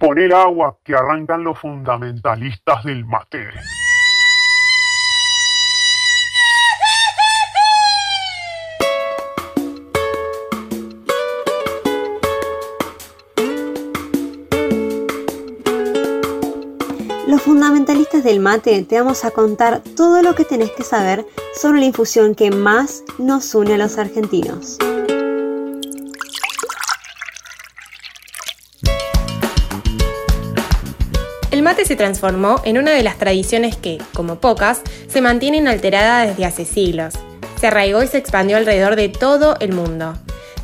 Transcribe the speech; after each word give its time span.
Poner 0.00 0.32
agua 0.32 0.78
que 0.82 0.94
arrancan 0.94 1.44
los 1.44 1.58
fundamentalistas 1.58 2.84
del 2.84 3.04
mate. 3.04 3.50
Los 17.28 17.42
fundamentalistas 17.42 18.24
del 18.24 18.40
mate 18.40 18.82
te 18.84 18.98
vamos 18.98 19.26
a 19.26 19.32
contar 19.32 19.82
todo 19.98 20.22
lo 20.22 20.34
que 20.34 20.46
tenés 20.46 20.70
que 20.70 20.82
saber 20.82 21.26
sobre 21.54 21.80
la 21.80 21.84
infusión 21.84 22.34
que 22.34 22.50
más 22.50 23.04
nos 23.18 23.54
une 23.54 23.74
a 23.74 23.76
los 23.76 23.98
argentinos. 23.98 24.78
Mate 31.70 31.84
se 31.84 31.94
transformó 31.94 32.60
en 32.64 32.78
una 32.78 32.90
de 32.90 33.04
las 33.04 33.16
tradiciones 33.16 33.76
que, 33.76 34.02
como 34.12 34.40
pocas, 34.40 34.80
se 35.06 35.20
mantiene 35.20 35.58
inalterada 35.58 36.26
desde 36.26 36.44
hace 36.44 36.64
siglos. 36.64 37.14
Se 37.60 37.68
arraigó 37.68 38.02
y 38.02 38.08
se 38.08 38.18
expandió 38.18 38.56
alrededor 38.56 38.96
de 38.96 39.08
todo 39.08 39.54
el 39.60 39.70
mundo. 39.72 40.14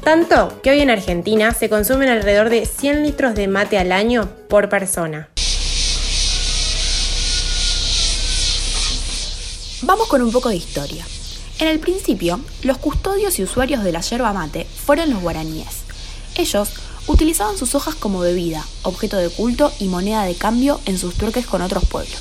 Tanto 0.02 0.60
que 0.64 0.70
hoy 0.70 0.80
en 0.80 0.90
Argentina 0.90 1.54
se 1.54 1.68
consumen 1.68 2.08
alrededor 2.08 2.50
de 2.50 2.66
100 2.66 3.04
litros 3.04 3.36
de 3.36 3.46
mate 3.46 3.78
al 3.78 3.92
año 3.92 4.28
por 4.48 4.68
persona. 4.68 5.28
Vamos 9.82 10.08
con 10.08 10.22
un 10.22 10.32
poco 10.32 10.48
de 10.48 10.56
historia. 10.56 11.06
En 11.60 11.68
el 11.68 11.78
principio, 11.78 12.40
los 12.64 12.78
custodios 12.78 13.38
y 13.38 13.44
usuarios 13.44 13.84
de 13.84 13.92
la 13.92 14.00
yerba 14.00 14.32
mate 14.32 14.64
fueron 14.64 15.10
los 15.10 15.22
guaraníes. 15.22 15.84
Ellos 16.34 16.70
utilizaban 17.06 17.56
sus 17.56 17.74
hojas 17.74 17.94
como 17.94 18.20
bebida, 18.20 18.64
objeto 18.82 19.16
de 19.16 19.30
culto 19.30 19.72
y 19.78 19.86
moneda 19.86 20.24
de 20.24 20.34
cambio 20.34 20.80
en 20.86 20.98
sus 20.98 21.14
trueques 21.14 21.46
con 21.46 21.62
otros 21.62 21.84
pueblos. 21.84 22.20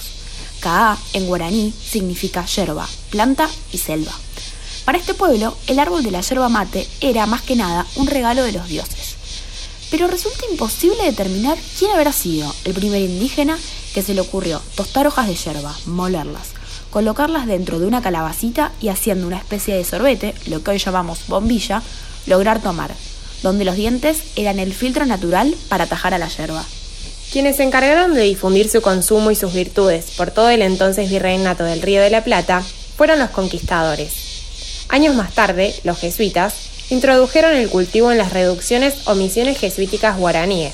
Ka'a 0.59 0.97
en 1.13 1.27
guaraní 1.27 1.73
significa 1.73 2.45
yerba, 2.45 2.87
planta 3.09 3.49
y 3.71 3.77
selva. 3.77 4.13
Para 4.85 4.97
este 4.97 5.13
pueblo, 5.13 5.57
el 5.67 5.79
árbol 5.79 6.03
de 6.03 6.11
la 6.11 6.21
yerba 6.21 6.49
mate 6.49 6.87
era 7.01 7.25
más 7.25 7.41
que 7.41 7.55
nada 7.55 7.85
un 7.95 8.07
regalo 8.07 8.43
de 8.43 8.51
los 8.51 8.67
dioses. 8.67 9.15
Pero 9.89 10.07
resulta 10.07 10.45
imposible 10.49 11.03
determinar 11.03 11.57
quién 11.77 11.91
habrá 11.91 12.11
sido 12.11 12.53
el 12.65 12.73
primer 12.73 13.01
indígena 13.01 13.57
que 13.93 14.01
se 14.01 14.13
le 14.13 14.21
ocurrió 14.21 14.61
tostar 14.75 15.07
hojas 15.07 15.27
de 15.27 15.35
yerba, 15.35 15.75
molerlas, 15.85 16.49
colocarlas 16.91 17.47
dentro 17.47 17.79
de 17.79 17.87
una 17.87 18.01
calabacita 18.01 18.71
y 18.81 18.89
haciendo 18.89 19.27
una 19.27 19.37
especie 19.37 19.75
de 19.75 19.83
sorbete, 19.83 20.35
lo 20.47 20.63
que 20.63 20.71
hoy 20.71 20.77
llamamos 20.77 21.27
bombilla, 21.27 21.81
lograr 22.25 22.61
tomar, 22.61 22.95
donde 23.45 23.63
los 23.63 23.75
dientes 23.75 24.23
eran 24.35 24.57
el 24.57 24.73
filtro 24.73 25.05
natural 25.05 25.53
para 25.69 25.83
atajar 25.83 26.15
a 26.15 26.17
la 26.17 26.27
yerba. 26.27 26.65
Quienes 27.31 27.57
se 27.57 27.63
encargaron 27.63 28.15
de 28.15 28.23
difundir 28.23 28.69
su 28.69 28.81
consumo 28.81 29.29
y 29.29 29.35
sus 29.35 29.53
virtudes 29.53 30.05
por 30.17 30.31
todo 30.31 30.49
el 30.49 30.63
entonces 30.63 31.11
virreinato 31.11 31.63
del 31.63 31.83
Río 31.83 32.01
de 32.01 32.09
la 32.09 32.23
Plata 32.23 32.63
fueron 32.97 33.19
los 33.19 33.29
conquistadores. 33.29 34.13
Años 34.89 35.13
más 35.13 35.33
tarde, 35.35 35.75
los 35.83 35.99
jesuitas 35.99 36.55
introdujeron 36.89 37.55
el 37.55 37.69
cultivo 37.69 38.11
en 38.11 38.17
las 38.17 38.33
reducciones 38.33 38.95
o 39.05 39.13
misiones 39.13 39.59
jesuíticas 39.59 40.17
guaraníes. 40.17 40.73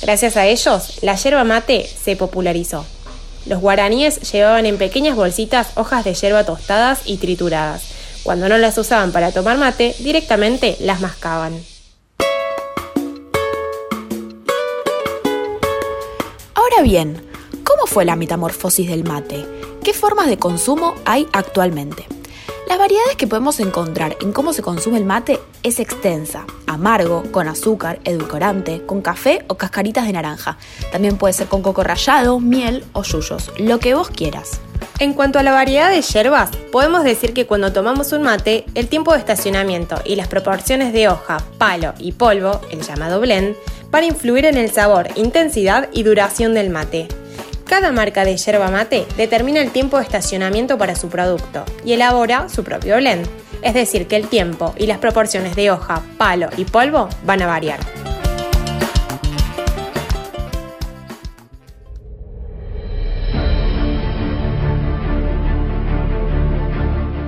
Gracias 0.00 0.38
a 0.38 0.46
ellos, 0.46 1.02
la 1.02 1.16
yerba 1.16 1.44
mate 1.44 1.90
se 2.02 2.16
popularizó. 2.16 2.86
Los 3.44 3.60
guaraníes 3.60 4.32
llevaban 4.32 4.64
en 4.64 4.78
pequeñas 4.78 5.14
bolsitas 5.14 5.68
hojas 5.74 6.04
de 6.04 6.14
hierba 6.14 6.44
tostadas 6.44 7.00
y 7.04 7.18
trituradas. 7.18 7.82
Cuando 8.22 8.48
no 8.48 8.56
las 8.56 8.78
usaban 8.78 9.12
para 9.12 9.30
tomar 9.30 9.58
mate, 9.58 9.94
directamente 9.98 10.78
las 10.80 11.00
mascaban. 11.00 11.71
Ahora 16.72 16.84
bien, 16.84 17.22
¿cómo 17.64 17.86
fue 17.86 18.06
la 18.06 18.16
metamorfosis 18.16 18.88
del 18.88 19.04
mate? 19.04 19.44
¿Qué 19.84 19.92
formas 19.92 20.28
de 20.28 20.38
consumo 20.38 20.94
hay 21.04 21.28
actualmente? 21.34 22.06
Las 22.66 22.78
variedades 22.78 23.14
que 23.16 23.26
podemos 23.26 23.60
encontrar 23.60 24.16
en 24.22 24.32
cómo 24.32 24.54
se 24.54 24.62
consume 24.62 24.96
el 24.96 25.04
mate 25.04 25.38
es 25.62 25.80
extensa. 25.80 26.46
Amargo, 26.66 27.24
con 27.30 27.46
azúcar, 27.46 28.00
edulcorante, 28.04 28.86
con 28.86 29.02
café 29.02 29.44
o 29.48 29.56
cascaritas 29.56 30.06
de 30.06 30.14
naranja. 30.14 30.56
También 30.90 31.18
puede 31.18 31.34
ser 31.34 31.46
con 31.46 31.60
coco 31.60 31.84
rallado, 31.84 32.40
miel 32.40 32.86
o 32.94 33.02
yuyos, 33.02 33.52
lo 33.58 33.78
que 33.78 33.92
vos 33.92 34.08
quieras. 34.08 34.58
En 34.98 35.12
cuanto 35.12 35.38
a 35.38 35.42
la 35.42 35.52
variedad 35.52 35.90
de 35.90 36.00
hierbas, 36.00 36.52
podemos 36.70 37.04
decir 37.04 37.34
que 37.34 37.46
cuando 37.46 37.74
tomamos 37.74 38.12
un 38.12 38.22
mate, 38.22 38.64
el 38.74 38.88
tiempo 38.88 39.12
de 39.12 39.18
estacionamiento 39.18 39.96
y 40.06 40.16
las 40.16 40.28
proporciones 40.28 40.94
de 40.94 41.08
hoja, 41.08 41.44
palo 41.58 41.92
y 41.98 42.12
polvo, 42.12 42.62
el 42.70 42.80
llamado 42.80 43.20
blend, 43.20 43.56
van 43.92 44.04
a 44.04 44.06
influir 44.06 44.46
en 44.46 44.56
el 44.56 44.70
sabor, 44.70 45.08
intensidad 45.16 45.90
y 45.92 46.02
duración 46.02 46.54
del 46.54 46.70
mate. 46.70 47.08
Cada 47.66 47.92
marca 47.92 48.24
de 48.24 48.38
yerba 48.38 48.70
mate 48.70 49.06
determina 49.18 49.60
el 49.60 49.70
tiempo 49.70 49.98
de 49.98 50.04
estacionamiento 50.04 50.78
para 50.78 50.96
su 50.96 51.10
producto 51.10 51.64
y 51.84 51.92
elabora 51.92 52.48
su 52.48 52.64
propio 52.64 52.96
blend. 52.96 53.26
Es 53.60 53.74
decir, 53.74 54.08
que 54.08 54.16
el 54.16 54.28
tiempo 54.28 54.74
y 54.78 54.86
las 54.86 54.96
proporciones 54.96 55.54
de 55.56 55.70
hoja, 55.70 56.02
palo 56.16 56.48
y 56.56 56.64
polvo 56.64 57.10
van 57.24 57.42
a 57.42 57.46
variar. 57.46 57.80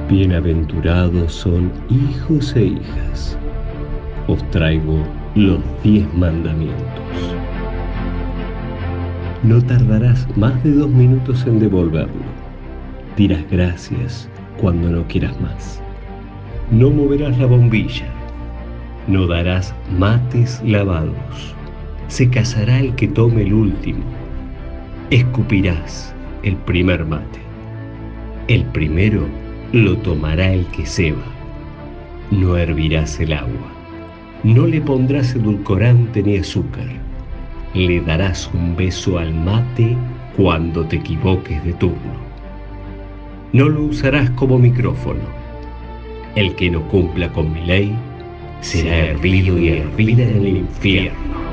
Bienaventurados 0.09 1.35
son 1.35 1.73
hijos 1.91 2.55
e 2.57 2.65
hijas. 2.65 3.37
Os 4.29 4.51
traigo 4.51 5.05
los 5.35 5.59
diez 5.83 6.07
mandamientos. 6.15 6.79
No 9.43 9.61
tardarás 9.63 10.29
más 10.37 10.63
de 10.63 10.71
dos 10.73 10.89
minutos 10.89 11.45
en 11.47 11.59
devolverlo. 11.59 12.23
Dirás 13.17 13.45
gracias 13.51 14.29
cuando 14.61 14.89
no 14.91 15.03
quieras 15.09 15.39
más. 15.41 15.83
No 16.71 16.89
moverás 16.91 17.37
la 17.37 17.47
bombilla. 17.47 18.07
No 19.09 19.27
darás 19.27 19.75
mates 19.99 20.63
lavados. 20.65 21.55
Se 22.07 22.31
casará 22.31 22.79
el 22.79 22.95
que 22.95 23.09
tome 23.09 23.43
el 23.43 23.55
último. 23.55 24.05
Escupirás 25.11 26.15
el 26.45 26.55
primer 26.59 27.05
mate. 27.05 27.41
El 28.47 28.65
primero 28.67 29.27
lo 29.73 29.97
tomará 29.97 30.53
el 30.53 30.65
que 30.67 30.87
ceba. 30.87 31.25
No 32.31 32.57
hervirás 32.57 33.19
el 33.19 33.33
agua. 33.33 33.84
No 34.45 34.67
le 34.67 34.81
pondrás 34.81 35.35
edulcorante 35.35 36.23
ni 36.23 36.37
azúcar 36.37 36.87
le 37.75 38.01
darás 38.01 38.49
un 38.55 38.77
beso 38.77 39.19
al 39.19 39.35
mate 39.35 39.97
cuando 40.37 40.85
te 40.87 40.97
equivoques 40.97 41.63
de 41.65 41.73
turno. 41.75 42.15
No 43.53 43.69
lo 43.69 43.85
usarás 43.85 44.31
como 44.31 44.59
micrófono. 44.59 45.25
El 46.37 46.55
que 46.55 46.71
no 46.71 46.83
cumpla 46.89 47.33
con 47.33 47.53
mi 47.53 47.65
ley 47.65 47.93
será 48.61 48.97
hervido 49.11 49.59
y 49.59 49.69
hervida 49.69 50.23
en 50.23 50.37
el 50.37 50.57
infierno. 50.59 51.44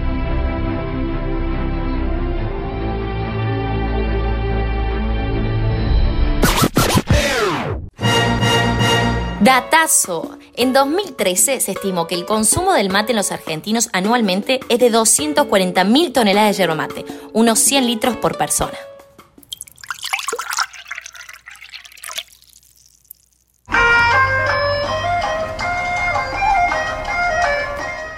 Datazo. 9.41 10.37
En 10.55 10.71
2013 10.71 11.61
se 11.61 11.71
estimó 11.71 12.05
que 12.05 12.13
el 12.13 12.27
consumo 12.27 12.73
del 12.73 12.91
mate 12.91 13.13
en 13.13 13.15
los 13.15 13.31
argentinos 13.31 13.89
anualmente 13.91 14.59
es 14.69 14.77
de 14.77 14.91
240.000 14.91 16.13
toneladas 16.13 16.55
de 16.55 16.61
yerba 16.61 16.75
mate, 16.75 17.05
unos 17.33 17.57
100 17.57 17.87
litros 17.87 18.17
por 18.17 18.37
persona. 18.37 18.77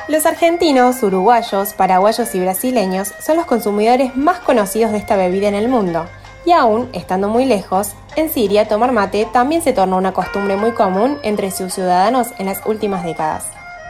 Los 0.09 0.25
argentinos, 0.25 1.01
uruguayos, 1.03 1.71
paraguayos 1.71 2.35
y 2.35 2.41
brasileños 2.41 3.13
son 3.25 3.37
los 3.37 3.45
consumidores 3.45 4.13
más 4.17 4.39
conocidos 4.39 4.91
de 4.91 4.97
esta 4.97 5.15
bebida 5.15 5.47
en 5.47 5.55
el 5.55 5.69
mundo. 5.69 6.05
Y 6.45 6.51
aún, 6.51 6.89
estando 6.91 7.29
muy 7.29 7.45
lejos, 7.45 7.93
en 8.15 8.29
Siria 8.29 8.67
tomar 8.67 8.91
mate 8.91 9.27
también 9.31 9.61
se 9.61 9.73
tornó 9.73 9.97
una 9.97 10.13
costumbre 10.13 10.55
muy 10.55 10.71
común 10.71 11.17
entre 11.23 11.51
sus 11.51 11.73
ciudadanos 11.73 12.29
en 12.37 12.47
las 12.47 12.61
últimas 12.65 13.03
décadas. 13.03 13.45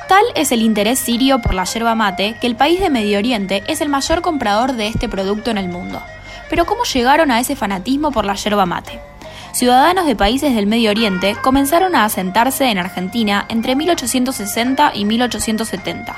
Tal 0.08 0.24
es 0.36 0.52
el 0.52 0.62
interés 0.62 1.00
sirio 1.00 1.40
por 1.40 1.54
la 1.54 1.64
yerba 1.64 1.96
mate 1.96 2.36
que 2.40 2.48
el 2.48 2.56
país 2.56 2.80
de 2.80 2.90
Medio 2.90 3.18
Oriente 3.18 3.64
es 3.68 3.82
el 3.82 3.90
mayor 3.90 4.22
comprador 4.22 4.74
de 4.74 4.88
este 4.88 5.10
producto 5.10 5.52
en 5.52 5.58
el 5.58 5.70
mundo. 5.70 6.02
Pero 6.50 6.66
¿cómo 6.66 6.84
llegaron 6.84 7.32
a 7.32 7.40
ese 7.40 7.56
fanatismo 7.56 8.12
por 8.12 8.26
la 8.26 8.36
yerba 8.36 8.66
mate? 8.66 9.00
Ciudadanos 9.54 10.06
de 10.06 10.16
países 10.16 10.56
del 10.56 10.68
Medio 10.68 10.92
Oriente 10.92 11.36
comenzaron 11.42 11.96
a 11.96 12.06
asentarse 12.06 12.66
en 12.70 12.78
Argentina 12.78 13.46
entre 13.50 13.76
1860 13.76 14.92
y 14.96 15.06
1870 15.06 16.16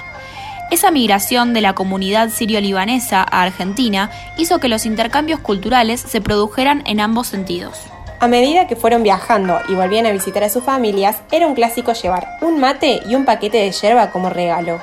esa 0.72 0.90
migración 0.90 1.54
de 1.54 1.62
la 1.62 1.74
comunidad 1.74 2.30
sirio-libanesa 2.30 3.22
a 3.22 3.44
Argentina 3.44 4.10
hizo 4.38 4.60
que 4.60 4.68
los 4.68 4.86
intercambios 4.86 5.40
culturales 5.40 6.02
se 6.02 6.22
produjeran 6.22 6.82
en 6.88 7.00
ambos 7.00 7.28
sentidos. 7.28 7.78
A 8.26 8.28
medida 8.28 8.66
que 8.66 8.76
fueron 8.76 9.04
viajando 9.04 9.60
y 9.70 9.76
volvían 9.76 10.08
a 10.08 10.12
visitar 10.12 10.44
a 10.44 10.50
sus 10.50 10.64
familias, 10.64 11.22
era 11.32 11.46
un 11.46 11.54
clásico 11.54 11.94
llevar 11.94 12.28
un 12.42 12.60
mate 12.60 13.04
y 13.08 13.14
un 13.14 13.24
paquete 13.24 13.60
de 13.60 13.72
yerba 13.72 14.10
como 14.10 14.32
regalo. 14.32 14.80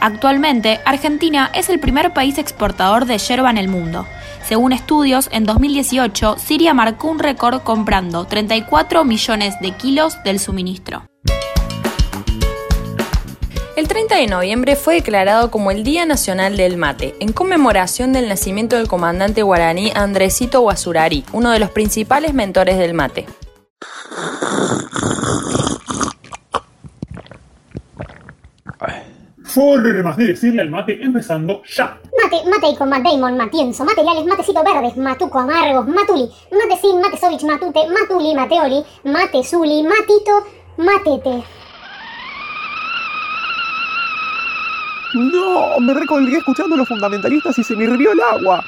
Actualmente, 0.00 0.80
Argentina 0.84 1.52
es 1.54 1.68
el 1.68 1.78
primer 1.78 2.12
país 2.12 2.36
exportador 2.36 3.04
de 3.04 3.16
yerba 3.18 3.48
en 3.48 3.58
el 3.58 3.68
mundo. 3.68 4.08
Según 4.42 4.72
estudios, 4.72 5.28
en 5.30 5.44
2018, 5.44 6.34
Siria 6.38 6.74
marcó 6.74 7.06
un 7.06 7.20
récord 7.20 7.62
comprando 7.62 8.24
34 8.24 9.04
millones 9.04 9.54
de 9.60 9.70
kilos 9.70 10.20
del 10.24 10.40
suministro. 10.40 11.04
El 13.80 13.88
30 13.88 14.14
de 14.16 14.26
noviembre 14.26 14.76
fue 14.76 14.96
declarado 14.96 15.50
como 15.50 15.70
el 15.70 15.84
Día 15.84 16.04
Nacional 16.04 16.58
del 16.58 16.76
Mate, 16.76 17.14
en 17.18 17.32
conmemoración 17.32 18.12
del 18.12 18.28
nacimiento 18.28 18.76
del 18.76 18.88
comandante 18.88 19.42
guaraní 19.42 19.90
Andresito 19.94 20.60
Guasurari, 20.60 21.24
uno 21.32 21.50
de 21.50 21.60
los 21.60 21.70
principales 21.70 22.34
mentores 22.34 22.76
del 22.76 22.92
mate. 22.92 23.24
Formas 29.44 30.16
de 30.18 30.26
decirle 30.26 30.60
al 30.60 30.68
mate 30.68 31.02
empezando 31.02 31.62
ya. 31.64 31.98
Mate, 32.22 32.50
mate 32.50 32.68
y 32.74 32.76
con 32.76 32.90
Matt 32.90 33.02
Damon, 33.02 33.38
Matienzo, 33.38 33.86
materiales, 33.86 34.26
matecito 34.26 34.62
verdes, 34.62 34.94
matuco 34.98 35.38
amargos, 35.38 35.88
matuli, 35.88 36.30
mate 36.52 36.78
sin, 36.82 37.00
mate 37.00 37.16
sovich, 37.16 37.44
matute, 37.44 37.80
matuli, 37.88 38.34
mateoli, 38.34 38.84
mate 39.04 39.42
zuli, 39.42 39.82
matito, 39.82 40.46
matete. 40.76 41.59
No, 45.14 45.80
me 45.80 45.94
recolgué 45.94 46.38
escuchando 46.38 46.74
a 46.74 46.78
los 46.78 46.88
fundamentalistas 46.88 47.58
y 47.58 47.64
se 47.64 47.74
me 47.74 47.84
hirvió 47.84 48.12
el 48.12 48.20
agua. 48.20 48.64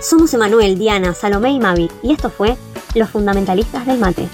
Somos 0.00 0.32
Emanuel, 0.34 0.78
Diana, 0.78 1.14
Salomé 1.14 1.50
y 1.50 1.60
Mavi, 1.60 1.90
y 2.02 2.12
esto 2.12 2.30
fue 2.30 2.56
Los 2.94 3.10
Fundamentalistas 3.10 3.86
del 3.86 3.98
Mate. 3.98 4.28